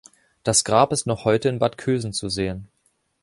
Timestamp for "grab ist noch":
0.63-1.25